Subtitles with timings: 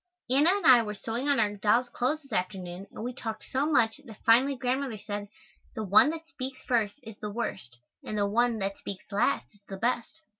[0.31, 3.67] Anna and I were sewing on our dolls' clothes this afternoon and we talked so
[3.67, 5.27] much that finally Grandmother said,
[5.75, 9.61] "the one that speaks first is the worst; and the one that speaks last is
[9.69, 10.21] the best."